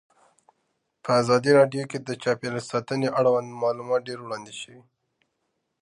[1.03, 4.81] په ازادي راډیو کې د چاپیریال ساتنه اړوند معلومات ډېر وړاندې شوي.